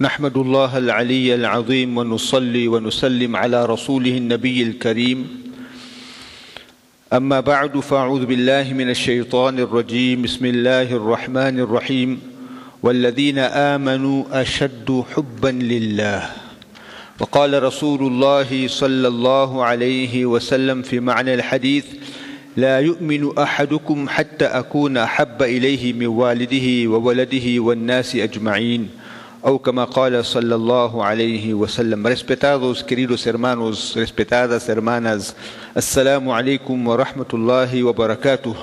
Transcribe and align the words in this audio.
نحمد 0.00 0.36
الله 0.36 0.78
العلي 0.78 1.34
العظيم 1.34 1.98
ونصلي 1.98 2.68
ونسلم 2.68 3.36
على 3.36 3.66
رسوله 3.66 4.16
النبي 4.16 4.62
الكريم. 4.62 5.26
أما 7.12 7.40
بعد 7.40 7.80
فأعوذ 7.80 8.26
بالله 8.26 8.72
من 8.76 8.90
الشيطان 8.90 9.58
الرجيم. 9.58 10.22
بسم 10.22 10.44
الله 10.46 10.92
الرحمن 10.92 11.60
الرحيم. 11.60 12.20
والذين 12.82 13.38
آمنوا 13.38 14.24
أشد 14.32 15.04
حبا 15.16 15.48
لله. 15.48 16.30
وقال 17.20 17.62
رسول 17.62 18.00
الله 18.12 18.68
صلى 18.68 19.08
الله 19.08 19.64
عليه 19.64 20.26
وسلم 20.26 20.82
في 20.82 21.00
معنى 21.00 21.34
الحديث 21.34 21.84
لا 22.56 22.80
يؤمن 22.80 23.38
أحدكم 23.38 24.08
حتى 24.08 24.44
أكون 24.44 24.96
أحب 24.96 25.42
إليه 25.42 25.92
من 25.92 26.06
والده 26.06 26.90
وولده 26.90 27.46
والناس 27.60 28.16
أجمعين. 28.16 28.88
o 29.48 29.62
como 29.62 29.86
qala 29.86 30.24
sallallahu 30.24 31.04
alayhi 31.04 31.54
wasallam. 31.54 32.04
Respetados 32.04 32.82
queridos 32.82 33.24
hermanos, 33.28 33.94
respetadas 33.94 34.68
hermanas, 34.68 35.36
assalamu 35.72 36.34
alaikum 36.34 36.84
wa 36.84 36.96
rahmatullahi 36.96 37.80
wa 37.84 37.92
barakatuh. 37.92 38.56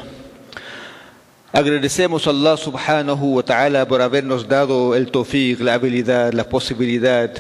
Agradecemos 1.54 2.28
a 2.28 2.32
Allah 2.32 2.58
subhanahu 2.58 3.36
wa 3.36 3.42
ta'ala 3.42 3.88
por 3.88 4.02
habernos 4.02 4.46
dado 4.46 4.94
el 4.94 5.10
tawfiq, 5.10 5.62
la 5.62 5.76
habilidad, 5.76 6.34
la 6.34 6.44
posibilidad, 6.44 7.32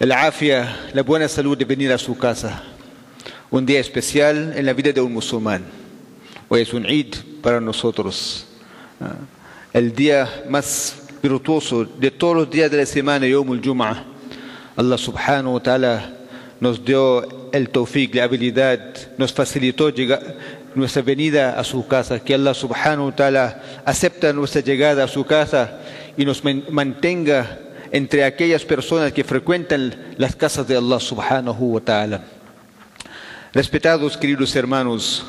el 0.00 0.12
afia, 0.12 0.74
la 0.94 1.02
buena 1.02 1.28
salud 1.28 1.58
de 1.58 1.66
venir 1.66 1.92
a 1.92 1.98
su 1.98 2.16
casa. 2.16 2.62
Un 3.50 3.66
día 3.66 3.78
especial 3.78 4.54
en 4.56 4.64
la 4.64 4.72
vida 4.72 4.90
de 4.90 5.02
un 5.02 5.12
musulmán. 5.12 5.66
Hoy 6.48 6.62
es 6.62 6.72
un 6.72 6.86
Eid 6.86 7.14
para 7.42 7.60
nosotros. 7.60 8.46
Ah, 8.98 9.16
el 9.74 9.94
día 9.94 10.44
más 10.48 11.03
virtuoso 11.28 11.86
de 11.86 12.10
todos 12.10 12.36
los 12.36 12.50
días 12.50 12.70
de 12.70 12.76
la 12.76 12.84
semana, 12.86 13.26
Yom 13.26 13.50
al 13.50 14.04
Allah 14.76 14.98
subhanahu 14.98 15.54
wa 15.54 15.62
ta'ala 15.62 16.12
nos 16.60 16.84
dio 16.84 17.50
el 17.50 17.70
tawfiq, 17.70 18.14
la 18.14 18.24
habilidad, 18.24 18.78
nos 19.16 19.32
facilitó 19.32 19.88
llegar, 19.88 20.20
nuestra 20.74 21.00
venida 21.00 21.58
a 21.58 21.64
su 21.64 21.86
casa, 21.86 22.20
que 22.20 22.34
Allah 22.34 22.52
subhanahu 22.52 23.06
wa 23.06 23.16
ta'ala 23.16 23.62
acepta 23.86 24.34
nuestra 24.34 24.60
llegada 24.60 25.04
a 25.04 25.08
su 25.08 25.24
casa 25.24 25.80
y 26.16 26.26
nos 26.26 26.42
mantenga 26.44 27.58
entre 27.90 28.24
aquellas 28.24 28.64
personas 28.64 29.12
que 29.12 29.24
frecuentan 29.24 30.14
las 30.18 30.36
casas 30.36 30.68
de 30.68 30.76
Allah 30.76 31.00
subhanahu 31.00 31.74
wa 31.74 31.80
ta'ala. 31.80 32.24
Respetados 33.54 34.16
queridos 34.18 34.54
hermanos, 34.56 35.24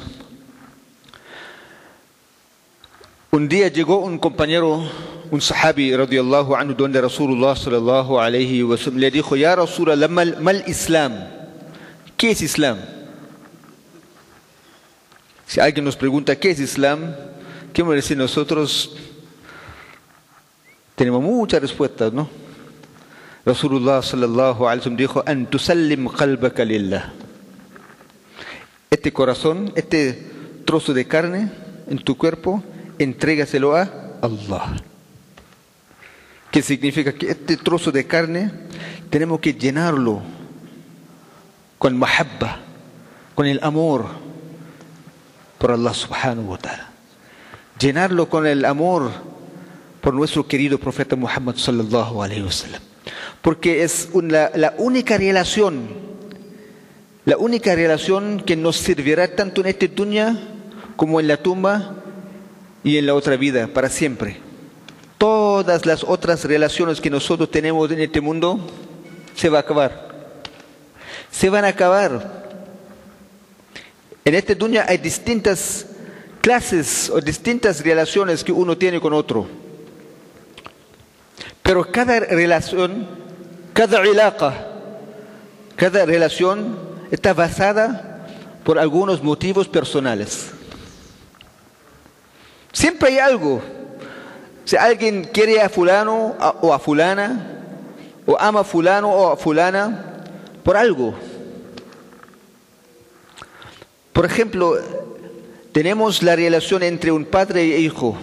un 3.32 3.48
día 3.48 3.70
llegó 3.70 4.00
un 4.00 4.18
compañero 4.18 4.84
un 5.32 5.42
sahabi 5.42 5.96
radiallahu 5.96 6.56
anhu 6.56 6.74
donde 6.74 7.02
Rasulullah 7.02 7.56
sallallahu 7.56 8.20
alayhi 8.20 8.64
wa 8.64 8.78
sallam 8.78 9.00
le 9.00 9.12
dijo, 9.12 9.36
Ya 9.36 9.56
Rasulullah, 9.56 10.08
mal, 10.08 10.64
Islam. 10.68 11.14
¿Qué 12.18 12.32
es 12.32 12.42
Islam? 12.42 12.78
Si 15.48 15.60
alguien 15.60 15.86
nos 15.86 15.96
pregunta 15.96 16.36
qué 16.36 16.52
es 16.52 16.60
Islam, 16.60 17.16
¿qué 17.74 17.82
hemos 17.82 17.96
decir 17.96 18.18
nosotros? 18.18 18.96
Tenemos 20.96 21.22
muchas 21.22 21.62
respuestas, 21.62 22.14
¿no? 22.14 22.30
Rasulullah 23.46 24.02
sallallahu 24.02 24.66
alayhi 24.66 24.80
wa 24.80 24.84
sallam 24.84 24.98
dijo, 24.98 25.24
An 25.26 25.46
tusallim 25.48 26.08
qalbaka 26.08 26.64
lillah. 26.64 27.14
Este 28.90 29.12
corazón, 29.12 29.72
este 29.76 30.62
trozo 30.66 30.94
de 30.94 31.06
carne 31.06 31.52
en 31.88 32.00
tu 32.00 32.18
cuerpo, 32.18 32.64
entrégaselo 32.98 33.76
a 33.76 34.18
Allah 34.22 34.78
que 36.56 36.62
significa 36.62 37.12
que 37.12 37.32
este 37.32 37.58
trozo 37.58 37.92
de 37.92 38.08
carne 38.08 38.50
tenemos 39.10 39.42
que 39.42 39.56
llenarlo 39.56 40.22
con 41.78 41.98
mahabba, 41.98 42.60
con 43.36 43.46
el 43.46 43.60
amor 43.62 44.06
por 45.58 45.72
Allah 45.72 45.94
subhanahu 45.94 46.52
wa 46.52 46.58
ta'ala. 46.58 46.90
Llenarlo 47.78 48.30
con 48.30 48.48
el 48.48 48.64
amor 48.64 49.12
por 50.00 50.14
nuestro 50.14 50.48
querido 50.48 50.78
profeta 50.78 51.18
Muhammad 51.18 51.58
sallallahu 51.58 52.24
alayhi 52.24 52.44
wa 52.44 52.52
sallam. 52.54 52.82
Porque 53.42 53.84
es 53.84 54.08
la 54.14 54.76
única 54.78 55.18
relación, 55.18 55.90
la 57.26 57.36
única 57.36 57.76
relación 57.76 58.40
que 58.40 58.56
nos 58.56 58.78
servirá 58.78 59.36
tanto 59.36 59.60
en 59.60 59.68
este 59.68 59.90
dunya 59.90 60.40
como 60.96 61.20
en 61.20 61.28
la 61.28 61.36
tumba 61.36 61.98
y 62.82 62.96
en 62.96 63.08
la 63.08 63.14
otra 63.14 63.36
vida, 63.36 63.68
para 63.68 63.90
siempre 63.90 64.45
todas 65.56 65.86
las 65.86 66.04
otras 66.04 66.44
relaciones 66.44 67.00
que 67.00 67.10
nosotros 67.10 67.50
tenemos 67.50 67.90
en 67.90 68.02
este 68.02 68.20
mundo 68.20 68.60
se 69.36 69.48
va 69.48 69.60
a 69.60 69.62
acabar. 69.62 70.10
Se 71.32 71.50
van 71.50 71.64
a 71.64 71.70
acabar. 71.70 72.44
En 74.26 74.36
este 74.36 74.54
dunya 74.54 74.86
hay 74.86 74.98
distintas 74.98 75.86
clases 76.42 77.10
o 77.10 77.22
distintas 77.22 77.82
relaciones 77.86 78.44
que 78.44 78.52
uno 78.52 78.78
tiene 78.78 79.00
con 79.00 79.14
otro. 79.14 79.48
Pero 81.64 81.90
cada 81.90 82.20
relación, 82.20 83.08
cada 83.72 84.06
ilaqa, 84.06 84.54
cada 85.78 86.06
relación 86.06 86.78
está 87.12 87.34
basada 87.34 88.28
por 88.66 88.78
algunos 88.78 89.24
motivos 89.24 89.70
personales. 89.70 90.52
Siempre 92.74 93.08
hay 93.08 93.20
algo 93.20 93.85
si 94.66 94.76
alguien 94.76 95.26
quiere 95.32 95.62
a 95.62 95.70
fulano 95.70 96.36
o 96.62 96.74
a 96.74 96.80
fulana, 96.80 97.62
o 98.26 98.36
ama 98.40 98.62
a 98.62 98.64
fulano 98.64 99.10
o 99.10 99.32
a 99.32 99.38
fulana, 99.38 100.24
por 100.64 100.76
algo. 100.76 101.14
Por 104.12 104.26
ejemplo, 104.26 104.76
tenemos 105.72 106.24
la 106.24 106.36
relación 106.36 106.82
entre 106.82 107.12
un 107.12 107.26
padre 107.26 107.76
e 107.76 107.80
hijo. 107.80 108.18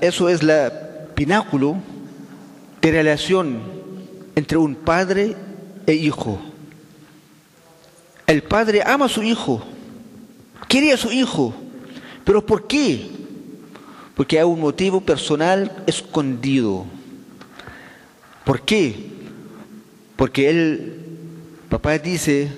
Eso 0.00 0.30
es 0.30 0.42
la 0.42 0.72
pináculo 1.14 1.76
de 2.80 2.90
relación 2.90 3.60
entre 4.36 4.56
un 4.56 4.74
padre 4.74 5.36
e 5.86 5.92
hijo. 5.92 6.38
El 8.26 8.42
padre 8.42 8.82
ama 8.86 9.06
a 9.06 9.08
su 9.08 9.22
hijo, 9.22 9.62
quiere 10.68 10.92
a 10.92 10.96
su 10.96 11.10
hijo, 11.10 11.52
pero 12.24 12.46
¿por 12.46 12.66
qué? 12.66 13.17
Porque 14.18 14.36
hay 14.36 14.44
un 14.44 14.60
motivo 14.60 15.00
personal 15.00 15.70
escondido. 15.86 16.84
¿Por 18.44 18.62
qué? 18.62 18.96
Porque 20.16 20.50
él, 20.50 20.96
papá 21.68 21.96
dice, 21.98 22.48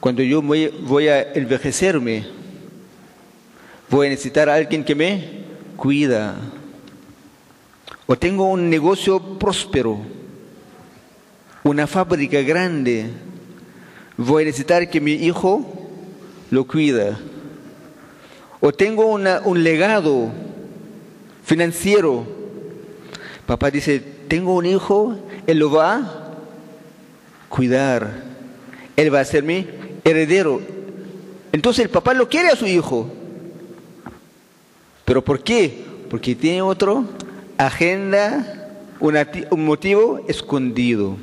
cuando 0.00 0.22
yo 0.22 0.42
voy 0.42 1.08
a 1.08 1.32
envejecerme, 1.32 2.26
voy 3.88 4.08
a 4.08 4.10
necesitar 4.10 4.50
a 4.50 4.54
alguien 4.54 4.84
que 4.84 4.94
me 4.94 5.44
cuida. 5.78 6.36
O 8.04 8.14
tengo 8.14 8.50
un 8.50 8.68
negocio 8.68 9.38
próspero, 9.38 9.98
una 11.64 11.86
fábrica 11.86 12.42
grande, 12.42 13.06
voy 14.18 14.42
a 14.42 14.46
necesitar 14.46 14.90
que 14.90 15.00
mi 15.00 15.12
hijo 15.12 15.64
lo 16.50 16.66
cuida. 16.66 17.18
O 18.60 18.72
tengo 18.72 19.06
un 19.06 19.64
legado 19.64 20.51
financiero. 21.44 22.24
Papá 23.46 23.70
dice, 23.70 24.00
tengo 24.28 24.54
un 24.54 24.66
hijo, 24.66 25.16
él 25.46 25.58
lo 25.58 25.70
va 25.70 25.94
a 25.96 26.32
cuidar, 27.48 28.22
él 28.96 29.14
va 29.14 29.20
a 29.20 29.24
ser 29.24 29.42
mi 29.42 29.66
heredero. 30.04 30.60
Entonces 31.52 31.84
el 31.84 31.90
papá 31.90 32.14
lo 32.14 32.28
quiere 32.28 32.48
a 32.48 32.56
su 32.56 32.66
hijo. 32.66 33.10
¿Pero 35.04 35.22
por 35.22 35.42
qué? 35.42 35.84
Porque 36.08 36.34
tiene 36.34 36.62
otro 36.62 37.04
agenda, 37.58 38.70
un 39.00 39.64
motivo 39.64 40.24
escondido. 40.28 41.16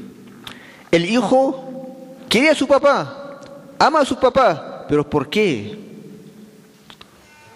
El 0.91 1.05
hijo 1.05 2.15
quiere 2.27 2.49
a 2.49 2.55
su 2.55 2.67
papá, 2.67 3.39
ama 3.77 4.01
a 4.01 4.05
su 4.05 4.19
papá, 4.19 4.85
pero 4.87 5.09
¿por 5.09 5.29
qué? 5.29 5.77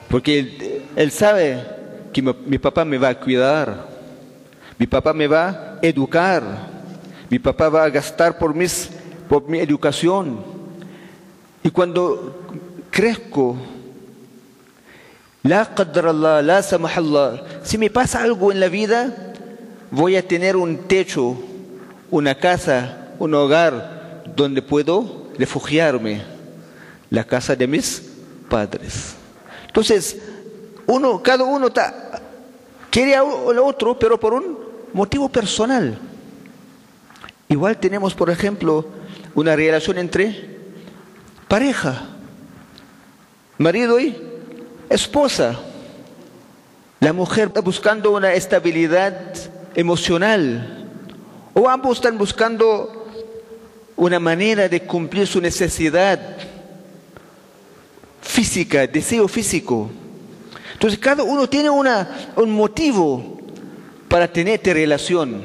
Porque 0.09 0.81
él 0.95 1.11
sabe 1.11 1.63
que 2.13 2.21
mi, 2.21 2.57
papá 2.57 2.85
me 2.85 2.97
va 2.97 3.09
a 3.09 3.19
cuidar, 3.19 3.87
mi 4.77 4.87
papá 4.87 5.11
me 5.13 5.27
va 5.27 5.49
a 5.49 5.79
educar, 5.81 6.43
mi 7.29 7.39
papá 7.39 7.67
va 7.69 7.83
a 7.83 7.89
gastar 7.89 8.37
por, 8.37 8.53
mis, 8.53 8.89
por 9.27 9.49
mi 9.49 9.59
educación. 9.59 10.39
Y 11.63 11.69
cuando 11.71 12.45
crezco, 12.91 13.57
la 15.41 15.61
Allah, 15.61 16.41
la 16.41 16.57
Allah, 16.59 17.43
si 17.63 17.77
me 17.77 17.89
pasa 17.89 18.23
algo 18.23 18.51
en 18.51 18.59
la 18.59 18.69
vida, 18.69 19.33
voy 19.91 20.15
a 20.15 20.25
tener 20.27 20.55
un 20.55 20.77
techo, 20.87 21.35
una 22.11 22.35
casa, 22.35 23.09
un 23.19 23.33
hogar 23.33 24.23
donde 24.35 24.61
puedo 24.61 25.27
refugiarme, 25.37 26.21
la 27.09 27.23
casa 27.23 27.55
de 27.55 27.67
mis 27.67 28.01
padres. 28.49 29.15
Entonces, 29.67 30.17
uno, 30.87 31.21
cada 31.21 31.43
uno 31.43 31.69
quiere 32.89 33.15
al 33.15 33.59
otro, 33.59 33.97
pero 33.97 34.19
por 34.19 34.33
un 34.33 34.57
motivo 34.93 35.29
personal. 35.29 35.97
Igual 37.49 37.77
tenemos, 37.77 38.13
por 38.13 38.29
ejemplo, 38.29 38.85
una 39.35 39.55
relación 39.55 39.97
entre 39.97 40.57
pareja, 41.47 42.03
marido 43.57 43.99
y 43.99 44.15
esposa. 44.89 45.59
La 46.99 47.13
mujer 47.13 47.49
está 47.49 47.61
buscando 47.61 48.11
una 48.11 48.33
estabilidad 48.33 49.33
emocional 49.75 50.87
o 51.53 51.69
ambos 51.69 51.97
están 51.97 52.17
buscando 52.17 53.07
una 53.95 54.19
manera 54.19 54.67
de 54.69 54.81
cumplir 54.81 55.27
su 55.27 55.39
necesidad 55.39 56.19
física, 58.21 58.87
deseo 58.87 59.27
físico. 59.27 59.89
Entonces 60.83 60.99
cada 60.99 61.23
uno 61.23 61.47
tiene 61.47 61.69
una, 61.69 62.33
un 62.35 62.51
motivo 62.51 63.39
para 64.09 64.27
tener 64.27 64.59
relación. 64.65 65.41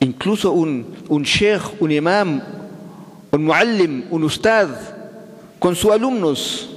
Incluso 0.00 0.52
un, 0.52 0.86
un 1.10 1.22
sheikh, 1.22 1.60
un 1.80 1.92
imam, 1.92 2.42
un 3.30 3.44
muallim, 3.44 4.04
un 4.10 4.24
ustad, 4.24 4.70
con 5.58 5.76
sus 5.76 5.90
alumnos. 5.90 6.70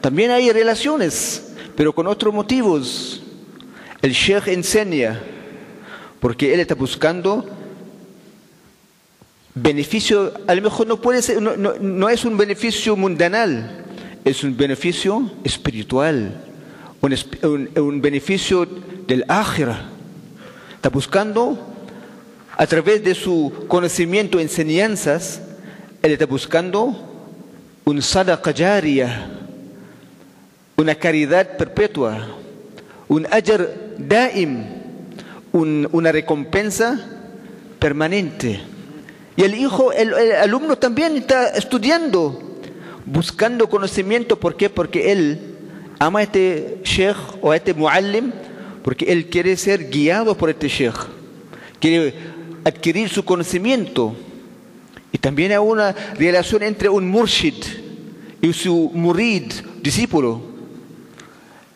También 0.00 0.32
hay 0.32 0.50
relaciones, 0.50 1.52
pero 1.76 1.94
con 1.94 2.08
otros 2.08 2.34
motivos. 2.34 3.22
El 4.02 4.10
sheikh 4.10 4.48
enseña, 4.48 5.22
porque 6.18 6.52
él 6.52 6.58
está 6.58 6.74
buscando 6.74 7.48
beneficio, 9.54 10.32
a 10.48 10.54
lo 10.56 10.62
mejor 10.62 10.88
no 10.88 11.00
puede 11.00 11.22
ser, 11.22 11.40
no, 11.40 11.56
no, 11.56 11.74
no 11.80 12.08
es 12.08 12.24
un 12.24 12.36
beneficio 12.36 12.96
mundanal, 12.96 13.84
es 14.24 14.42
un 14.42 14.56
beneficio 14.56 15.30
espiritual, 15.44 16.47
un, 17.00 17.70
un, 17.76 18.00
beneficio 18.00 18.66
del 19.06 19.24
ágira. 19.28 19.90
Está 20.74 20.88
buscando, 20.88 21.58
a 22.56 22.66
través 22.66 23.02
de 23.04 23.14
su 23.14 23.52
conocimiento, 23.68 24.40
enseñanzas, 24.40 25.40
él 26.02 26.12
está 26.12 26.26
buscando 26.26 26.94
un 27.84 28.02
sadaqa 28.02 28.52
jariya, 28.52 29.30
una 30.76 30.94
caridad 30.94 31.56
perpetua, 31.56 32.28
un 33.08 33.26
ajar 33.26 33.68
daim, 33.96 34.64
un, 35.52 35.88
una 35.92 36.12
recompensa 36.12 37.00
permanente. 37.78 38.60
Y 39.36 39.42
el 39.42 39.54
hijo, 39.54 39.92
el, 39.92 40.12
el, 40.12 40.32
alumno 40.32 40.76
también 40.76 41.16
está 41.16 41.48
estudiando, 41.50 42.58
buscando 43.06 43.68
conocimiento. 43.68 44.38
¿Por 44.38 44.56
qué? 44.56 44.68
Porque 44.68 45.12
él 45.12 45.47
ama 45.98 46.20
a 46.20 46.22
este 46.22 46.80
sheikh 46.84 47.16
o 47.40 47.50
a 47.50 47.56
este 47.56 47.74
muallim, 47.74 48.32
porque 48.82 49.06
él 49.06 49.26
quiere 49.26 49.56
ser 49.56 49.90
guiado 49.90 50.36
por 50.36 50.50
este 50.50 50.68
sheikh, 50.68 50.96
quiere 51.80 52.14
adquirir 52.64 53.08
su 53.08 53.24
conocimiento. 53.24 54.14
Y 55.10 55.18
también 55.18 55.52
hay 55.52 55.58
una 55.58 55.92
relación 55.92 56.62
entre 56.62 56.88
un 56.88 57.08
murshid 57.08 57.54
y 58.40 58.52
su 58.52 58.90
murid, 58.94 59.52
discípulo. 59.82 60.42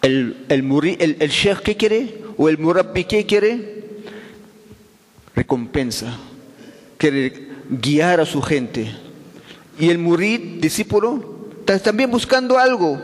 El, 0.02 0.44
el, 0.48 0.62
murid, 0.62 1.00
el, 1.00 1.16
el 1.18 1.30
sheikh, 1.30 1.60
¿qué 1.60 1.76
quiere? 1.76 2.22
¿O 2.36 2.48
el 2.48 2.58
murabbi, 2.58 3.04
qué 3.04 3.24
quiere? 3.24 3.84
Recompensa. 5.34 6.18
Quiere 6.98 7.48
guiar 7.70 8.20
a 8.20 8.26
su 8.26 8.42
gente. 8.42 8.92
Y 9.78 9.88
el 9.88 9.98
murid, 9.98 10.60
discípulo, 10.60 11.48
está 11.60 11.78
también 11.78 12.10
buscando 12.10 12.58
algo. 12.58 13.00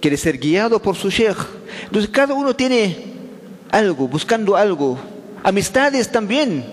Quiere 0.00 0.16
ser 0.16 0.38
guiado 0.38 0.80
por 0.80 0.96
su 0.96 1.10
sheikh. 1.10 1.38
Entonces 1.84 2.10
cada 2.10 2.34
uno 2.34 2.54
tiene 2.54 2.96
algo, 3.70 4.08
buscando 4.08 4.56
algo. 4.56 4.98
Amistades 5.42 6.10
también. 6.10 6.64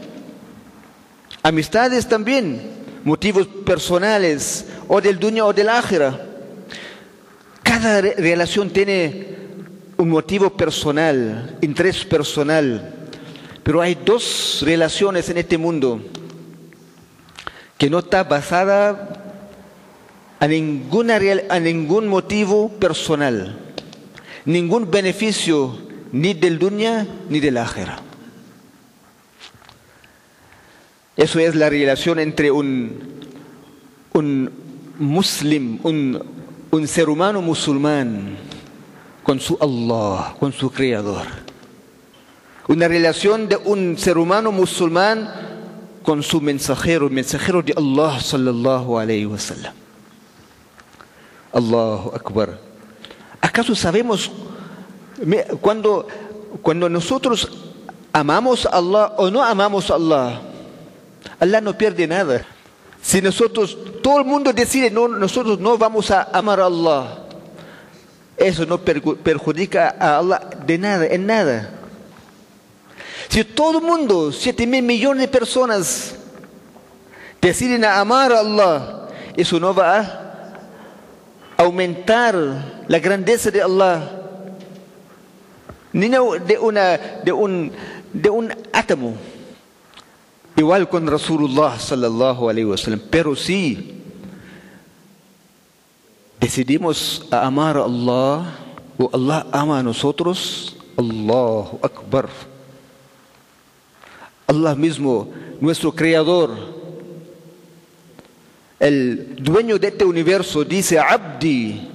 Amistades 1.42 2.08
también. 2.08 2.62
Motivos 3.04 3.48
personales, 3.66 4.66
o 4.88 5.02
del 5.02 5.20
dunya 5.20 5.46
o 5.46 5.54
del 5.54 5.70
ájera. 5.70 6.20
Cada 7.62 8.02
re 8.02 8.16
relación 8.18 8.70
tiene 8.70 9.36
un 9.98 10.10
motivo 10.10 10.50
personal, 10.50 11.58
interés 11.62 12.06
personal. 12.06 12.94
Pero 13.64 13.81
hay 13.81 13.96
dos 13.96 14.62
relaciones 14.64 15.30
en 15.30 15.38
este 15.38 15.58
mundo 15.58 16.02
que 17.78 17.90
no 17.90 18.00
está 18.00 18.24
basada 18.24 19.23
a, 20.44 20.48
ninguna, 20.48 21.22
a 21.50 21.60
ningún 21.62 22.10
motivo 22.10 22.68
personal, 22.68 23.57
ningún 24.44 24.92
beneficio 24.92 25.78
ni 26.12 26.34
del 26.34 26.60
dunya 26.60 27.07
ni 27.30 27.40
del 27.40 27.56
ájera. 27.56 28.01
Eso 31.16 31.40
es 31.40 31.56
la 31.56 31.69
relación 31.69 32.19
entre 32.19 32.51
un, 32.51 32.92
un 34.12 34.51
muslim, 35.00 35.80
un, 35.81 36.22
un 36.72 36.88
ser 36.89 37.07
humano 37.07 37.42
musulmán 37.42 38.36
con 39.24 39.39
su 39.39 39.57
Allah, 39.62 40.36
con 40.42 40.51
su 40.51 40.69
creador. 40.69 41.25
Una 42.68 42.89
relación 42.89 43.48
de 43.48 43.56
un 43.56 43.98
ser 43.98 44.18
humano 44.18 44.51
musulmán 44.51 45.30
con 46.04 46.22
su 46.22 46.42
mensajero, 46.42 47.10
mensajero 47.10 47.62
de 47.62 47.74
Allah 47.78 48.19
sallallahu 48.19 49.00
alayhi 49.00 49.25
wa 49.25 49.39
sallam. 49.39 49.82
Allahu 51.53 52.11
Akbar. 52.15 52.57
¿Acaso 53.39 53.75
sabemos 53.75 54.31
cuando, 55.61 56.07
cuando 56.61 56.89
nosotros 56.89 57.47
amamos 58.11 58.65
a 58.65 58.69
Allah 58.69 59.13
o 59.17 59.29
no 59.29 59.44
amamos 59.44 59.91
a 59.91 59.95
Allah? 59.95 60.41
Allah 61.39 61.61
no 61.61 61.77
pierde 61.77 62.07
nada. 62.07 62.45
Si 63.01 63.21
nosotros, 63.21 63.77
todo 64.01 64.19
el 64.19 64.25
mundo 64.25 64.51
decide, 64.53 64.89
no, 64.89 65.07
nosotros 65.07 65.59
no 65.59 65.77
vamos 65.77 66.09
a 66.09 66.23
amar 66.33 66.59
a 66.61 66.65
Allah, 66.65 67.19
eso 68.38 68.65
no 68.65 68.77
perjudica 68.79 69.95
a 70.00 70.17
Allah 70.17 70.50
de 70.65 70.77
nada, 70.77 71.05
en 71.05 71.25
nada. 71.25 71.69
Si 73.27 73.44
todo 73.44 73.79
el 73.79 73.83
mundo, 73.83 74.31
siete 74.31 74.65
mil 74.65 74.83
millones 74.83 75.23
de 75.23 75.27
personas, 75.27 76.15
deciden 77.41 77.83
amar 77.83 78.31
a 78.31 78.39
Allah, 78.39 79.09
eso 79.35 79.59
no 79.59 79.73
va 79.73 80.00
a 80.00 80.23
aumentar 81.63 82.36
la 82.88 83.00
grandeza 83.00 83.51
de 83.51 83.62
Allah, 83.62 84.21
ni 85.92 86.10
de, 86.10 86.57
una, 86.60 86.98
de, 87.24 87.31
un, 87.31 87.72
de 88.12 88.29
un 88.29 88.53
átomo. 88.72 89.13
Igual 90.55 90.88
con 90.88 91.08
Rasulullah 91.08 91.79
sallallahu 91.79 92.50
alaihi 92.50 92.65
wasallam, 92.65 93.01
pero 93.10 93.36
sí 93.36 94.01
decidimos 96.39 97.25
amar 97.32 97.77
a 97.77 97.86
Allah 97.86 98.53
o 98.98 99.10
Allah 99.13 99.48
ama 99.51 99.79
a 99.79 99.84
nosotros, 99.84 100.75
Allahu 100.98 101.79
Akbar. 101.82 102.29
Allah 104.46 104.75
mismo, 104.75 105.32
nuestro 105.60 105.91
creador, 105.91 106.51
el 108.84 109.38
dueño 109.40 109.80
de 109.80 109.88
este 109.88 110.04
universo, 110.04 110.66
dice 110.66 111.00
Abdi. 111.00 111.88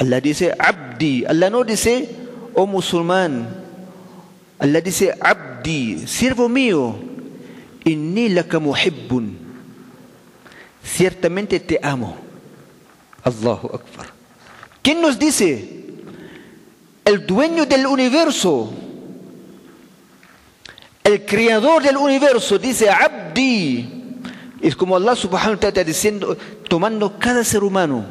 Allah 0.00 0.20
dice 0.20 0.52
Abdi. 0.58 1.24
Allah 1.24 1.48
no 1.48 1.62
dice, 1.62 2.08
oh 2.54 2.66
musulmán. 2.66 3.48
Allah 4.58 4.80
dice 4.80 5.14
Abdi, 5.20 6.08
siervo 6.08 6.48
mío. 6.48 6.96
Inni 7.84 8.30
laka 8.30 8.58
muhibbun. 8.58 9.38
Ciertamente 10.82 11.60
te 11.60 11.78
amo. 11.80 12.16
Allahu 13.22 13.68
Akbar. 13.68 14.08
¿Quién 14.82 15.00
nos 15.00 15.20
dice? 15.20 15.84
El 17.04 17.24
dueño 17.24 17.64
del 17.64 17.86
universo, 17.86 18.72
el 21.04 21.24
creador 21.24 21.84
del 21.84 21.96
universo, 21.96 22.58
dice 22.58 22.90
Abdi. 22.90 23.99
Es 24.60 24.76
como 24.76 24.96
Allah 24.96 25.16
subhanahu 25.16 25.54
wa 25.54 25.60
ta'ala 25.60 25.84
diciendo, 25.84 26.36
tomando 26.68 27.18
cada 27.18 27.44
ser 27.44 27.64
humano, 27.64 28.04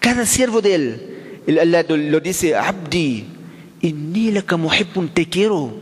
cada 0.00 0.26
siervo 0.26 0.60
de 0.60 0.74
él. 0.74 1.40
El 1.46 1.58
Allah 1.58 1.84
lo 1.88 2.20
dice, 2.20 2.56
Abdi, 2.56 3.24
inni 3.80 4.32
laka 4.32 4.56
muhibbun, 4.56 5.08
te 5.08 5.28
quiero. 5.28 5.72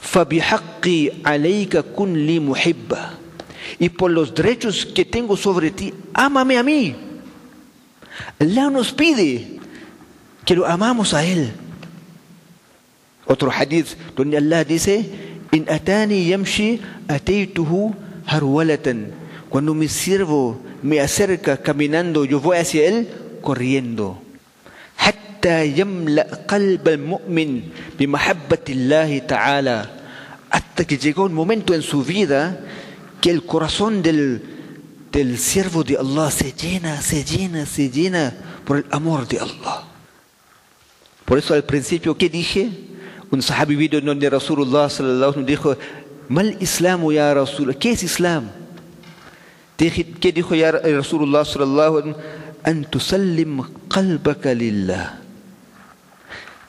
Fabihaqqi 0.00 1.22
alayka 1.24 1.82
kun 1.82 2.26
li 2.26 2.40
muhibba. 2.40 3.14
Y 3.78 3.88
por 3.88 4.10
los 4.10 4.34
derechos 4.34 4.86
que 4.86 5.04
tengo 5.04 5.36
sobre 5.36 5.70
ti, 5.70 5.92
ámame 6.14 6.58
a 6.58 6.62
mí. 6.62 6.96
Allah 8.38 8.70
nos 8.70 8.92
pide 8.92 9.58
que 10.44 10.54
lo 10.54 10.66
amamos 10.66 11.14
a 11.14 11.24
Él. 11.24 11.52
Otro 13.26 13.50
hadith 13.50 13.96
donde 14.14 14.38
Allah 14.38 14.64
dice, 14.64 15.04
In 15.52 15.66
atani 15.68 16.28
yamshi 16.28 16.80
ataytuhu 17.08 17.94
harwalatan, 18.26 19.12
cuando 19.48 19.74
mi 19.74 19.88
siervo 19.88 20.60
me 20.82 21.00
acerca 21.00 21.56
caminando, 21.56 22.24
yo 22.24 22.40
voy 22.40 22.58
hacia 22.58 22.88
él 22.88 23.08
corriendo. 23.40 24.20
Hatta 24.98 25.64
yamla 25.64 26.26
qalb 26.46 26.86
al-mu'min 26.86 27.72
bi 27.96 29.20
ta'ala. 29.26 29.92
Hasta 30.50 30.84
que 30.84 30.98
llegó 30.98 31.24
un 31.24 31.34
momento 31.34 31.74
en 31.74 31.82
su 31.82 32.02
vida 32.02 32.60
que 33.20 33.30
el 33.30 33.44
corazón 33.44 34.02
del, 34.02 34.42
del 35.12 35.38
siervo 35.38 35.82
de 35.84 35.96
Allah 35.96 36.30
se 36.30 36.52
llena, 36.52 37.00
se 37.02 37.24
llena, 37.24 37.66
se 37.66 37.90
llena 37.90 38.34
por 38.64 38.78
el 38.78 38.84
amor 38.90 39.26
de 39.26 39.40
Allah. 39.40 39.84
Por 41.24 41.38
eso 41.38 41.54
al 41.54 41.64
principio, 41.64 42.16
¿qué 42.16 42.28
dije? 42.28 42.70
Un 43.30 43.42
sahabi 43.42 43.74
video 43.74 44.00
donde 44.00 44.30
Rasulullah 44.30 44.88
sallallahu 44.88 45.44
dijo, 45.44 45.76
Mal 46.28 46.56
Islamu 46.60 47.12
ya 47.12 47.32
Rasul, 47.34 47.76
¿qué 47.76 47.92
es 47.92 48.02
Islam? 48.02 48.50
¿Qué 49.76 50.32
dijo 50.32 50.54
ya 50.54 50.72
Rasulullah 50.72 51.44
sallallahu 51.44 51.98
alaihi 51.98 52.16
An 52.66 52.84
tusallim 52.84 53.62
qalbaka. 53.88 54.52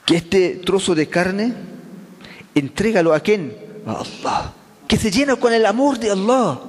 Que 0.06 0.16
este 0.16 0.60
trozo 0.64 0.94
de 0.94 1.08
carne, 1.08 1.52
entrégalo 2.54 3.12
a 3.12 3.20
quién? 3.20 3.52
A 3.84 4.02
Allah. 4.02 4.52
Que 4.86 4.96
se 4.96 5.10
llena 5.10 5.34
con 5.34 5.52
el 5.52 5.66
amor 5.66 5.98
de 5.98 6.12
Allah. 6.12 6.60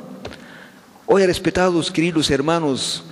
Hoy, 1.06 1.26
respetados 1.28 1.92
queridos 1.92 2.32
hermanos, 2.32 3.04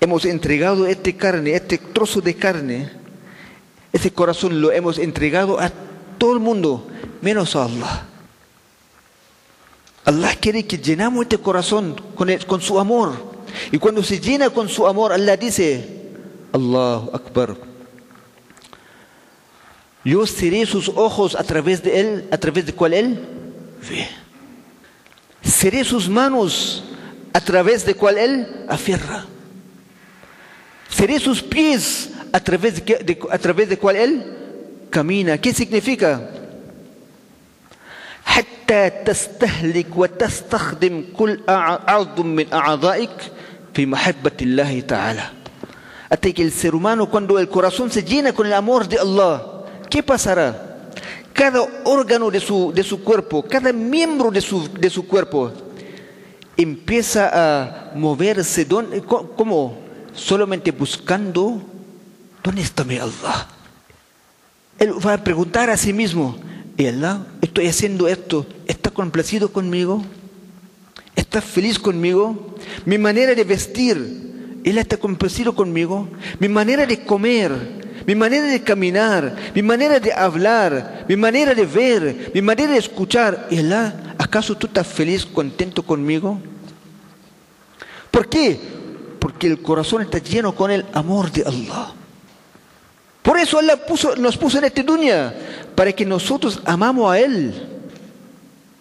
hemos 0.00 0.24
entregado 0.24 0.86
este 0.86 1.16
este 1.54 1.78
trozo 1.78 2.20
de 2.20 2.34
carne, 2.34 2.90
ese 3.92 4.12
corazón 4.12 4.60
lo 4.60 4.72
hemos 4.72 4.98
entregado 4.98 5.60
a 5.60 5.70
todo 6.18 6.32
el 6.34 6.40
mundo, 6.40 6.86
menos 7.22 7.54
a 7.54 7.64
Allah. 7.64 8.06
Allah 10.06 10.36
quiere 10.40 10.64
que 10.64 10.78
llenamos 10.78 11.22
este 11.22 11.38
corazón 11.38 11.96
con, 12.14 12.28
con 12.46 12.60
su 12.60 12.78
amor. 12.78 13.12
Y 13.72 13.78
cuando 13.78 14.04
se 14.04 14.20
llena 14.20 14.50
con 14.50 14.68
su 14.68 14.86
amor, 14.86 15.12
Allah 15.12 15.36
dice, 15.36 15.84
Allahu 16.52 17.10
Akbar. 17.12 17.56
Yo 20.04 20.24
seré 20.24 20.64
sus 20.64 20.88
ojos 20.88 21.34
a 21.34 21.42
través 21.42 21.82
de 21.82 22.00
él, 22.00 22.28
a 22.30 22.38
través 22.38 22.66
de 22.66 22.72
cual 22.72 22.94
él 22.94 23.18
ve. 23.90 24.06
Seré 25.42 25.82
sus 25.82 26.08
manos 26.08 26.84
a 27.32 27.40
través 27.40 27.84
de 27.84 27.94
cual 27.94 28.16
él 28.16 28.64
afierra. 28.68 29.26
Seré 30.88 31.18
sus 31.18 31.42
pies 31.42 32.10
a 32.32 32.38
través 32.38 32.76
de, 32.76 32.94
de, 32.94 33.18
a 33.28 33.38
través 33.38 33.68
de 33.68 33.76
cual 33.76 33.96
él 33.96 34.24
camina. 34.88 35.36
¿Qué 35.38 35.52
significa? 35.52 36.30
حتى 38.65 38.89
تستهلك 39.05 39.87
وتستخدم 39.95 41.03
كل 41.17 41.39
عضو 41.87 42.23
من 42.23 42.53
أعضائك 42.53 43.31
في 43.73 43.85
محبة 43.85 44.37
الله 44.41 44.79
تعالى 44.79 45.23
hasta 46.09 46.33
que 46.33 46.41
el 46.41 46.51
ser 46.51 46.75
humano 46.75 47.09
cuando 47.09 47.39
el 47.39 47.47
corazón 47.47 47.89
se 47.89 48.03
llena 48.03 48.33
con 48.33 48.45
el 48.45 48.53
amor 48.53 48.87
de 48.87 48.99
Allah 48.99 49.41
¿qué 49.89 50.03
pasará? 50.03 50.89
cada 51.33 51.61
órgano 51.85 52.29
de 52.29 52.39
su, 52.39 52.73
de 52.73 52.83
su 52.83 53.03
cuerpo 53.03 53.43
cada 53.43 53.71
miembro 53.71 54.31
de 54.31 54.41
su, 54.41 54.67
de 54.73 54.89
su 54.89 55.07
cuerpo 55.07 55.51
empieza 56.57 57.29
a 57.33 57.91
moverse 57.95 58.67
¿cómo? 59.37 59.77
solamente 60.13 60.71
buscando 60.71 61.61
¿dónde 62.43 62.61
está 62.61 62.83
mi 62.83 62.97
Allah? 62.97 63.47
él 64.79 64.93
va 65.05 65.13
a 65.13 65.23
preguntar 65.23 65.69
a 65.69 65.77
sí 65.77 65.93
mismo 65.93 66.37
Allah, 66.78 67.26
estoy 67.40 67.68
haciendo 67.68 68.08
esto, 68.08 68.46
¿está 68.66 68.90
complacido 68.90 69.52
conmigo? 69.52 70.04
¿Está 71.14 71.40
feliz 71.40 71.78
conmigo? 71.78 72.54
Mi 72.84 72.98
manera 72.98 73.34
de 73.34 73.44
vestir, 73.44 74.26
¿Él 74.66 74.78
está 74.78 74.96
complacido 74.96 75.54
conmigo? 75.54 76.08
Mi 76.40 76.48
manera 76.48 76.84
de 76.86 77.04
comer, 77.04 77.52
mi 78.04 78.16
manera 78.16 78.48
de 78.48 78.60
caminar, 78.64 79.36
mi 79.54 79.62
manera 79.62 80.00
de 80.00 80.12
hablar, 80.12 81.04
mi 81.08 81.14
manera 81.14 81.54
de 81.54 81.64
ver, 81.64 82.32
mi 82.34 82.42
manera 82.42 82.72
de 82.72 82.78
escuchar. 82.78 83.46
¿Y 83.48 83.60
Allah, 83.60 84.16
acaso 84.18 84.56
tú 84.56 84.66
estás 84.66 84.88
feliz, 84.88 85.24
contento 85.24 85.84
conmigo? 85.84 86.40
¿Por 88.10 88.28
qué? 88.28 88.58
Porque 89.20 89.46
el 89.46 89.62
corazón 89.62 90.02
está 90.02 90.18
lleno 90.18 90.52
con 90.52 90.72
el 90.72 90.84
amor 90.92 91.30
de 91.30 91.44
Allah. 91.46 91.92
Por 93.22 93.38
eso 93.38 93.60
Allah 93.60 93.76
puso, 93.76 94.16
nos 94.16 94.36
puso 94.36 94.58
en 94.58 94.64
esta 94.64 94.82
dunya, 94.82 95.32
para 95.76 95.92
que 95.92 96.04
nosotros 96.04 96.60
amamos 96.64 97.12
a 97.12 97.20
Él. 97.20 97.54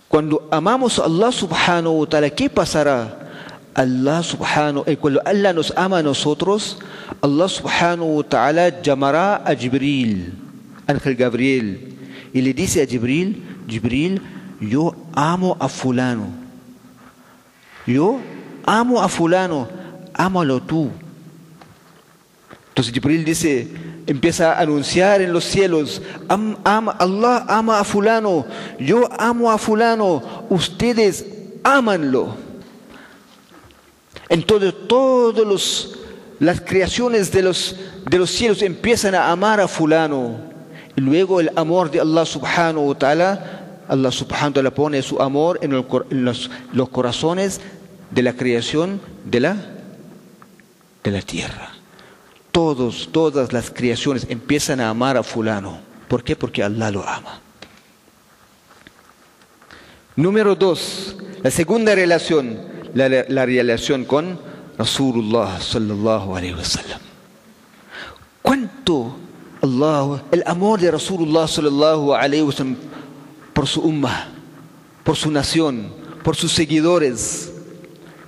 Cuando 0.07 0.47
amamos 0.49 0.97
a 0.97 1.03
Allah 1.03 1.31
subhanahu 1.31 1.99
wa 1.99 2.07
ta'ala, 2.07 2.29
¿qué 2.29 2.49
pasará? 2.49 3.21
Allah 3.75 4.23
subhanahu 4.23 4.87
eh, 4.87 4.95
cuando 4.95 5.19
Allah 5.25 5.51
nos 5.51 5.73
ama 5.75 5.99
a 5.99 6.03
nosotros, 6.03 6.79
Allah 7.21 7.49
subhanahu 7.51 8.17
wa 8.17 8.23
ta'ala 8.23 8.81
llamará 8.81 9.43
a 9.43 9.53
Jibril, 9.53 10.31
Ángel 10.87 11.15
Gabriel, 11.15 11.93
y 12.31 12.41
le 12.41 12.53
dice 12.53 12.81
a 12.81 12.87
Jibril, 12.87 13.43
Jibril, 13.67 14.21
yo 14.61 14.95
amo 15.11 15.57
a 15.59 15.67
fulano. 15.67 16.31
Yo 17.85 18.21
amo 18.65 19.01
a 19.01 19.09
fulano, 19.09 19.67
ámalo 20.13 20.61
tú. 20.61 20.89
Entonces 22.69 22.93
Jibril 22.93 23.25
dice, 23.25 23.67
empieza 24.07 24.53
a 24.53 24.61
anunciar 24.61 25.21
en 25.21 25.33
los 25.33 25.43
cielos, 25.43 26.01
Allah 26.27 27.45
ama 27.47 27.79
a 27.79 27.83
fulano, 27.83 28.45
yo 28.79 29.09
amo 29.17 29.51
a 29.51 29.57
fulano, 29.57 30.45
ustedes 30.49 31.25
ámanlo. 31.63 32.35
Entonces 34.29 34.73
todas 34.87 35.89
las 36.39 36.61
creaciones 36.61 37.31
de 37.31 37.41
los, 37.41 37.75
de 38.09 38.17
los 38.17 38.29
cielos 38.29 38.61
empiezan 38.61 39.15
a 39.15 39.31
amar 39.31 39.59
a 39.59 39.67
fulano. 39.67 40.53
Y 40.95 41.01
luego 41.01 41.39
el 41.39 41.51
amor 41.55 41.91
de 41.91 41.99
Allah 41.99 42.25
subhanahu 42.25 42.89
wa 42.89 42.97
ta'ala, 42.97 43.83
Allah 43.87 44.11
subhanahu 44.11 44.47
wa 44.47 44.53
ta'ala 44.53 44.71
pone 44.71 45.01
su 45.01 45.21
amor 45.21 45.59
en, 45.61 45.71
los, 45.71 46.49
los 46.73 46.89
corazones 46.89 47.59
de 48.11 48.21
la 48.23 48.33
creación 48.33 49.01
de 49.25 49.39
la, 49.39 49.57
de 51.03 51.11
la 51.11 51.21
tierra 51.21 51.74
todos, 52.55 53.09
todas 53.11 53.51
las 53.51 53.69
creaciones 53.69 54.27
empiezan 54.29 54.79
a 54.79 54.87
amar 54.87 55.17
a 55.17 55.23
fulano. 55.23 55.77
¿Por 56.07 56.23
qué? 56.23 56.37
Porque 56.37 56.63
Allah 56.63 56.89
lo 56.89 57.05
ama. 57.05 57.41
Número 60.15 60.55
dos, 60.55 61.17
la 61.43 61.51
segunda 61.51 61.93
relación, 61.93 62.57
la, 62.93 63.09
la 63.09 63.45
relación 63.45 64.05
con 64.05 64.39
Rasulullah 64.77 65.59
sallallahu 65.59 66.33
alayhi 66.37 66.53
wa 66.53 66.63
sallam. 66.63 67.01
¿Cuánto 68.41 69.17
Allah, 69.61 70.23
el 70.31 70.43
amor 70.45 70.79
de 70.79 70.91
Rasulullah 70.91 71.49
sallallahu 71.49 72.13
alayhi 72.13 72.43
wa 72.43 72.53
sallam 72.53 72.77
por 73.53 73.67
su 73.67 73.81
umma, 73.81 74.29
por 75.03 75.17
su 75.17 75.29
nación, 75.29 75.91
por 76.23 76.37
sus 76.37 76.53
seguidores, 76.53 77.51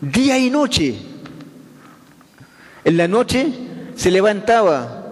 día 0.02 0.38
y 0.38 0.50
noche? 0.50 0.98
En 2.84 2.98
la 2.98 3.08
noche 3.08 3.67
se 3.98 4.12
levantaba 4.12 5.04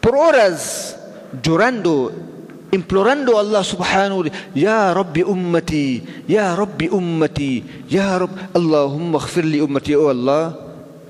por 0.00 0.16
horas 0.16 0.98
llorando, 1.42 2.12
implorando 2.72 3.38
a 3.38 3.40
Allah 3.40 3.62
subhanahu 3.62 4.18
wa 4.18 4.24
ta'ala, 4.28 4.50
Ya 4.52 4.92
Rabbi 4.92 5.22
ummati, 5.22 6.02
Ya 6.26 6.56
Rabbi 6.56 6.88
ummati, 6.88 7.64
Ya 7.88 8.18
Rabbi, 8.18 8.34
Allahumma 8.52 9.20
li 9.44 9.60
ummati, 9.60 9.94
oh 9.94 10.10
Allah, 10.10 10.58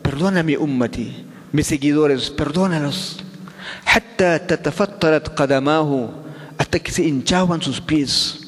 perdona 0.03 0.43
mi 0.43 0.55
ummati, 0.55 1.25
mis 1.51 1.67
seguidores, 1.67 2.31
perdónalos. 2.31 3.25
Hasta 6.59 6.79
que 6.79 6.93
se 6.93 7.03
hinchaban 7.03 7.63
sus 7.63 7.81
pies. 7.81 8.41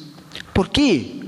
¿Por 0.53 0.71
qué? 0.71 1.21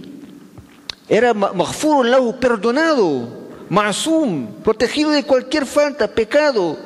Era 1.09 1.33
maghfurun 1.33 2.11
lahu, 2.11 2.39
perdonado, 2.39 3.29
ma'asum, 3.71 4.47
protegido 4.63 5.11
de 5.11 5.25
cualquier 5.25 5.65
falta, 5.65 6.07
pecado. 6.07 6.86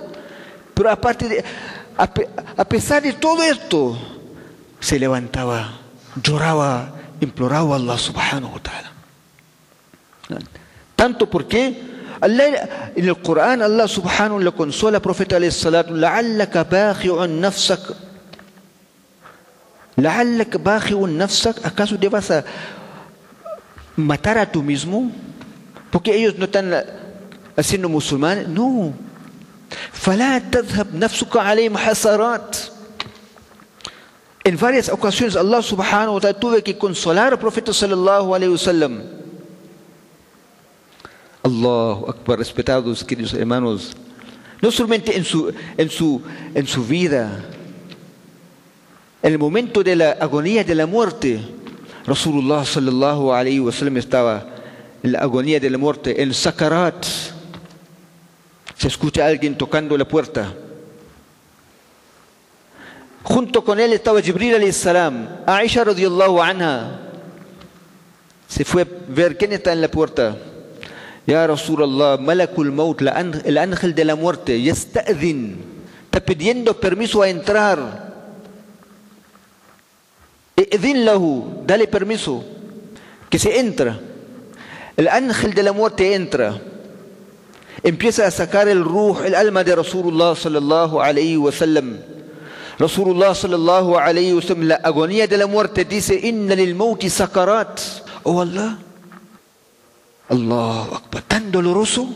Pero 0.80 0.92
aparte 0.92 1.28
de, 1.28 1.44
a, 1.98 2.64
pesar 2.64 3.02
de 3.02 3.12
todo 3.12 3.42
esto, 3.42 3.98
se 4.80 4.98
levantaba, 4.98 5.78
lloraba, 6.22 6.94
imploraba 7.20 7.74
a 7.74 7.76
Allah 7.76 7.98
subhanahu 7.98 8.54
wa 8.54 8.60
ta'ala. 8.60 8.90
Tanto 10.96 11.28
porque 11.28 11.82
en 12.22 13.08
el 13.08 13.20
Corán 13.20 13.60
Allah 13.60 13.86
subhanahu 13.86 14.40
le 14.40 14.52
consola 14.52 14.96
al 14.96 15.02
profeta 15.02 15.36
alayhi 15.36 15.52
salatu, 15.52 15.94
la'allaka 15.94 16.64
bakhi'un 16.64 17.28
nafsak. 17.28 17.80
La'allaka 19.96 20.56
bakhi'un 20.56 21.14
nafsak, 21.14 21.60
¿acaso 21.62 21.98
debas 21.98 22.30
a 22.30 22.42
matar 23.96 24.38
a 24.38 24.50
tú 24.50 24.62
mismo? 24.62 25.12
Porque 25.90 26.16
ellos 26.16 26.36
no 26.38 26.46
están 26.46 26.72
haciendo 27.54 27.90
musulmanes, 27.90 28.48
no. 28.48 29.09
فلا 29.92 30.38
تذهب 30.38 30.94
نفسك 30.94 31.36
عليهم 31.36 31.76
حسرات 31.76 32.56
En 34.42 34.56
varias 34.56 34.88
ocasiones 34.88 35.36
Allah 35.36 35.60
subhanahu 35.60 36.14
wa 36.16 36.20
ta'ala 36.20 36.38
tuve 36.40 36.64
que 36.64 36.72
consolar 36.72 37.38
profeta 37.38 37.74
sallallahu 37.76 38.32
alayhi 38.34 38.50
wa 38.50 38.58
sallam. 38.58 39.02
Allahu 41.44 42.08
Akbar, 42.08 42.38
respetados 42.38 43.04
queridos 43.04 43.34
hermanos. 43.34 43.92
No 44.62 44.70
solamente 44.70 45.14
en 45.14 45.24
su, 45.24 45.52
en 45.76 45.90
su, 45.90 46.22
en 46.54 46.66
su 46.66 46.84
vida, 46.86 47.44
en 49.22 49.32
el 49.32 49.38
momento 49.38 49.82
de 49.82 49.96
la 49.96 50.10
agonía 50.12 50.64
de 50.64 50.74
la 50.74 50.86
muerte, 50.86 51.40
Rasulullah 52.06 52.64
sallallahu 52.64 53.34
alayhi 53.34 53.60
wa 53.60 53.72
sallam 53.72 53.98
estaba 53.98 54.46
en 55.02 55.12
la 55.12 55.18
agonía 55.20 55.60
de 55.60 55.68
la 55.68 55.76
muerte, 55.76 56.22
en 56.22 56.32
Sakarat. 56.32 57.06
Se 58.80 58.88
escucha 58.88 59.26
alguien 59.26 59.58
tocando 59.58 59.94
la 59.98 60.08
puerta. 60.08 60.54
Junto 63.22 63.62
con 63.62 63.78
él 63.78 63.92
estaba 63.92 64.22
Jibril 64.22 64.54
alayhi 64.54 64.72
salam. 64.72 65.28
Aisha 65.44 65.84
radiyallahu 65.84 66.40
anha 66.40 66.98
se 68.48 68.64
fue 68.64 68.82
a 68.82 68.86
ver 69.06 69.36
quién 69.36 69.52
está 69.52 69.74
en 69.74 69.82
la 69.82 69.88
puerta. 69.88 70.34
Ya 71.26 71.46
Rasulullah, 71.46 72.16
Malakul 72.16 72.72
Maut, 72.72 73.02
el 73.02 73.58
ángel 73.58 73.94
de 73.94 74.04
la 74.06 74.16
muerte, 74.16 74.62
yasta'dhin, 74.62 75.62
está 76.06 76.20
pidiendo 76.20 76.80
permiso 76.80 77.20
a 77.20 77.28
entrar. 77.28 78.14
Idin 80.56 81.04
lahu, 81.04 81.64
dale 81.66 81.86
permiso, 81.86 82.42
que 83.28 83.38
se 83.38 83.60
entra. 83.60 84.00
El 84.96 85.06
ángel 85.06 85.52
de 85.52 85.62
la 85.64 85.72
muerte 85.72 86.14
entra. 86.14 86.69
Empieza 87.82 88.26
a 88.26 88.30
sacar 88.30 88.68
el 88.68 88.84
ruh, 88.84 89.24
el 89.24 89.34
alma 89.34 89.64
de 89.64 89.74
Rasulullah 89.74 90.36
sallallahu 90.36 91.00
alayhi 91.00 91.36
wa 91.36 91.50
sallam. 91.50 91.98
Rasulullah 92.78 93.34
sallallahu 93.34 93.96
alayhi 93.96 94.34
wa 94.34 94.42
sallam, 94.42 94.68
la 94.68 94.76
agonía 94.76 95.26
de 95.26 95.36
la 95.38 95.46
muerte 95.46 95.84
dice, 95.84 96.14
inna 96.22 96.54
lil 96.54 96.74
mauti 96.74 97.08
sakarat. 97.08 97.80
Oh 98.22 98.40
Allah, 98.40 98.78
Allah 100.28 100.88
Akbar, 100.92 101.22
tan 101.22 101.50
doloroso 101.50 102.08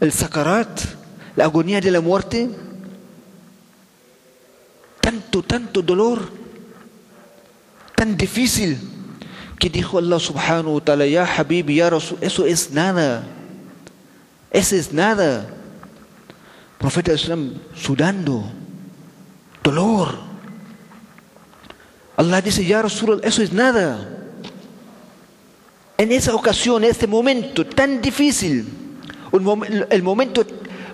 el 0.00 0.12
sakarat, 0.12 0.80
la 1.36 1.44
agonía 1.44 1.80
de 1.80 1.90
la 1.90 2.00
muerte, 2.00 2.48
tanto, 5.00 5.42
tanto 5.42 5.82
dolor, 5.82 6.20
tan 7.94 8.16
difícil, 8.16 8.78
que 9.58 9.68
dijo 9.68 9.98
Allah 9.98 10.20
subhanahu 10.20 10.74
wa 10.74 10.80
ta'ala, 10.80 11.06
ya 11.06 11.24
Habibi, 11.24 11.76
ya 11.76 11.90
Rasul, 11.90 12.18
eso 12.20 12.46
es 12.46 12.70
nada, 12.70 13.24
eso 14.56 14.74
es 14.74 14.90
nada. 14.90 15.46
Profeta 16.78 17.12
sudando, 17.74 18.42
dolor. 19.62 20.14
Allah 22.16 22.40
dice, 22.40 22.64
ya 22.64 22.80
Rasul, 22.80 23.20
eso 23.22 23.42
es 23.42 23.52
nada. 23.52 24.08
En 25.98 26.10
esa 26.10 26.34
ocasión, 26.34 26.84
en 26.84 26.90
este 26.90 27.06
momento 27.06 27.66
tan 27.66 28.00
difícil, 28.00 28.66
el 29.90 30.02
momento 30.02 30.46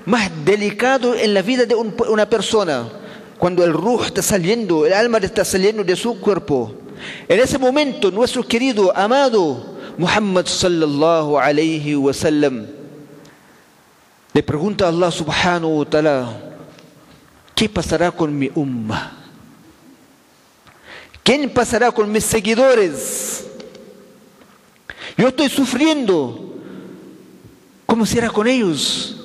más 0.06 0.28
delicado 0.44 1.14
en 1.14 1.32
la 1.32 1.42
vida 1.42 1.64
de 1.64 1.76
una 1.76 2.28
persona, 2.28 2.88
cuando 3.38 3.62
el 3.62 3.72
ruh 3.72 4.02
está 4.02 4.22
saliendo, 4.22 4.86
el 4.86 4.92
alma 4.92 5.18
está 5.18 5.44
saliendo 5.44 5.84
de 5.84 5.94
su 5.94 6.18
cuerpo, 6.20 6.74
en 7.28 7.38
ese 7.38 7.58
momento 7.58 8.10
nuestro 8.10 8.42
querido, 8.42 8.96
amado 8.96 9.76
Muhammad 9.98 10.46
sallallahu 10.46 11.38
alayhi 11.38 11.94
wa 11.94 12.12
sallam 12.12 12.81
le 14.34 14.42
pregunta 14.42 14.86
a 14.86 14.88
Allah 14.88 15.10
subhanahu 15.10 15.78
wa 15.78 15.84
ta'ala, 15.84 16.40
¿qué 17.54 17.68
pasará 17.68 18.10
con 18.10 18.36
mi 18.36 18.50
umma? 18.54 19.18
¿Quién 21.22 21.50
pasará 21.50 21.92
con 21.92 22.10
mis 22.10 22.24
seguidores? 22.24 23.46
Yo 25.16 25.28
estoy 25.28 25.48
sufriendo 25.48 26.56
como 27.84 28.06
si 28.06 28.18
era 28.18 28.30
con 28.30 28.48
ellos. 28.48 29.16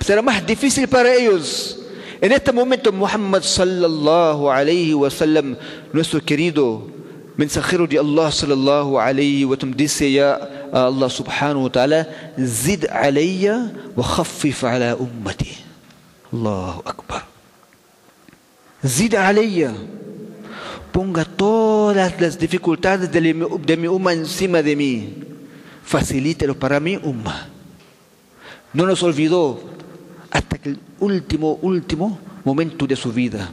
Será 0.00 0.20
más 0.20 0.44
difícil 0.44 0.88
para 0.88 1.14
ellos. 1.14 1.78
En 2.20 2.32
este 2.32 2.50
momento 2.50 2.92
Muhammad 2.92 3.42
sallallahu 3.42 4.50
alayhi 4.50 4.92
wa 4.92 5.08
sallam, 5.08 5.56
nuestro 5.92 6.20
querido 6.20 6.88
mensajero 7.36 7.86
de 7.86 7.98
Allah 7.98 8.32
sallallahu 8.32 8.98
alayhi 8.98 9.44
wa 9.44 9.56
sallam, 9.56 9.76
dice 9.76 10.10
ya 10.10 10.57
Allah 10.72 11.10
subhanahu 11.10 11.64
wa 11.64 11.70
ta'ala, 11.70 12.06
zid 12.38 12.86
alayya 12.90 13.72
wa 13.96 14.04
khaffif 14.04 14.64
ala 14.64 14.96
ummati. 14.96 15.56
Allahu 16.32 16.82
Akbar. 16.84 17.24
Zid 18.84 19.14
alayya. 19.14 19.74
Ponga 20.92 21.24
todas 21.24 22.20
las 22.20 22.38
dificultades 22.38 23.10
de 23.10 23.76
mi, 23.76 23.86
umma 23.86 24.12
encima 24.12 24.62
de 24.62 24.76
mí. 24.76 25.14
Facilítelo 25.84 26.58
para 26.58 26.80
mi 26.80 26.96
umma. 26.96 27.48
No 28.72 28.84
nos 28.86 29.02
olvidó 29.02 29.60
hasta 30.30 30.58
que 30.58 30.70
el 30.70 30.80
último, 31.00 31.58
último 31.62 32.18
momento 32.44 32.86
de 32.86 32.96
su 32.96 33.12
vida. 33.12 33.50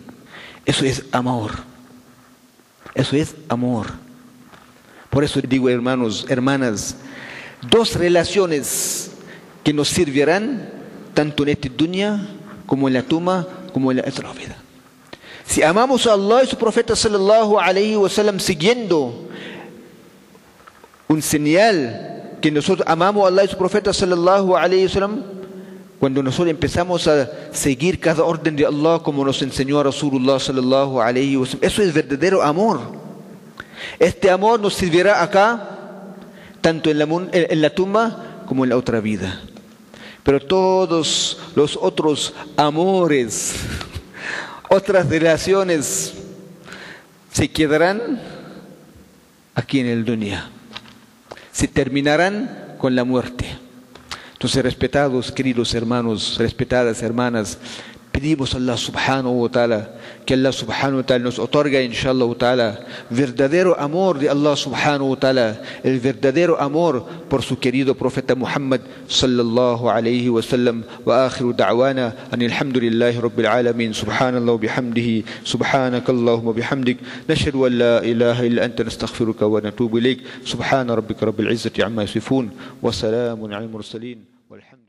Eso 0.65 0.85
es 0.85 1.03
amor. 1.11 1.51
Eso 2.93 3.15
es 3.15 3.35
amor. 3.47 4.04
Por 5.15 5.23
eso 5.23 5.39
digo, 5.39 5.69
hermanos, 5.69 6.25
hermanas, 6.27 6.97
dos 7.69 7.95
relaciones 7.95 9.11
que 9.63 9.71
nos 9.71 9.87
servirán 9.87 10.69
tanto 11.13 11.43
en 11.43 11.49
esta 11.49 11.69
dunya 11.69 12.27
como 12.65 12.89
en 12.89 12.95
la 12.95 13.01
tumba, 13.01 13.47
como 13.71 13.91
en 13.91 13.97
la 13.99 14.03
otra 14.03 14.33
vida. 14.33 14.57
Si 15.45 15.63
amamos 15.63 16.05
a 16.05 16.11
Allah 16.11 16.43
y 16.43 16.47
su 16.47 16.57
profeta 16.57 16.97
sallallahu 16.97 17.57
alayhi 17.57 17.95
wa 17.95 18.09
sallam 18.09 18.41
siguiendo 18.41 19.29
un 21.07 21.21
señal 21.21 22.37
que 22.41 22.51
nosotros 22.51 22.85
amamos 22.85 23.23
a 23.23 23.27
Allah 23.29 23.45
y 23.45 23.47
su 23.47 23.57
profeta 23.57 23.93
sallallahu 23.93 24.57
alayhi 24.57 24.83
wa 24.83 24.91
sallam, 24.91 25.23
cuando 25.97 26.21
nosotros 26.21 26.49
empezamos 26.49 27.07
a 27.07 27.31
seguir 27.53 28.01
cada 28.01 28.21
orden 28.21 28.57
de 28.57 28.65
Allah 28.65 28.99
como 29.01 29.23
nos 29.23 29.41
enseñó 29.41 29.81
Rasulullah 29.81 30.41
sallallahu 30.41 30.99
alayhi 30.99 31.37
wa 31.37 31.45
sallam, 31.45 31.63
eso 31.63 31.81
es 31.81 31.93
verdadero 31.93 32.43
amor. 32.43 33.04
Este 33.99 34.29
amor 34.29 34.59
nos 34.59 34.73
servirá 34.73 35.21
acá, 35.21 35.69
tanto 36.61 36.89
en 36.89 36.99
la, 36.99 37.07
en 37.31 37.61
la 37.61 37.69
tumba 37.69 38.43
como 38.47 38.63
en 38.63 38.69
la 38.69 38.77
otra 38.77 38.99
vida. 38.99 39.41
Pero 40.23 40.39
todos 40.39 41.37
los 41.55 41.77
otros 41.79 42.33
amores, 42.57 43.55
otras 44.69 45.07
relaciones, 45.07 46.13
se 47.31 47.51
quedarán 47.51 48.21
aquí 49.53 49.79
en 49.79 49.87
el 49.87 50.05
dunya. 50.05 50.49
Se 51.51 51.67
terminarán 51.67 52.75
con 52.77 52.95
la 52.95 53.03
muerte. 53.03 53.45
Entonces, 54.33 54.63
respetados, 54.63 55.31
queridos 55.31 55.73
hermanos, 55.73 56.37
respetadas 56.37 57.01
hermanas, 57.01 57.57
pedimos 58.25 58.55
a 58.55 58.57
Allah 58.57 58.73
subhanahu 58.73 59.37
wa 59.45 59.49
ta'ala 59.49 59.85
que 60.25 60.33
Allah 60.33 60.49
subhanahu 60.49 60.97
wa 60.97 61.05
ta'ala 61.05 61.23
nos 61.29 61.37
otorga 61.37 61.77
inshallah 61.77 62.25
ta'ala 62.33 62.69
verdadero 63.13 63.77
amor 63.77 64.17
de 64.17 64.27
Allah 64.27 64.57
subhanahu 64.57 65.13
wa 65.13 65.15
ta'ala 65.15 65.61
el 65.83 65.99
verdadero 65.99 66.57
amor 66.59 67.05
por 67.29 67.43
su 67.43 67.59
querido 67.59 67.93
profeta 67.93 68.33
Muhammad 68.33 68.81
sallallahu 69.07 69.85
alayhi 69.93 70.33
wa 70.33 70.41
sallam 70.41 70.81
wa 71.05 71.29
akhiru 71.29 71.53
da'wana 71.53 72.33
an 72.33 72.41
alhamdulillahi 72.41 73.21
rabbil 73.21 73.45
alamin 73.45 73.93
subhanallah 73.93 74.57
wa 74.57 74.63
bihamdihi 74.65 75.45
subhanaka 75.45 76.09
allahumma 76.09 76.57
bihamdik 76.57 76.97
nashhadu 77.29 77.69
an 77.69 77.77
la 77.77 77.95
ilaha 78.01 78.41
illa 78.41 78.65
anta 78.65 78.81
nastaghfiruka 78.81 79.45
wa 79.45 79.61
natubu 79.61 80.01
ilayk 80.01 80.25
subhana 80.41 80.97
rabbika 80.97 81.29
rabbil 81.29 81.53
izzati 81.53 81.85
amma 81.85 82.09
yasifun 82.09 82.49
wa 82.81 82.89
salamun 82.89 83.53
al 83.53 83.69
mursalin 83.69 84.25
والحمد 84.45 84.84